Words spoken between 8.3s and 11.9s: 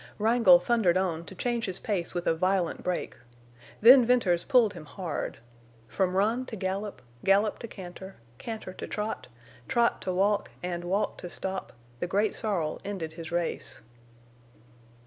canter to trot, trot to walk, and walk to stop,